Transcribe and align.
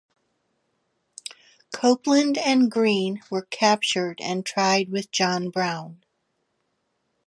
Copeland 1.71 2.35
and 2.39 2.71
Green 2.71 3.21
were 3.29 3.43
captured 3.43 4.19
and 4.19 4.43
tried 4.43 4.89
with 4.89 5.11
John 5.11 5.51
Brown. 5.51 6.03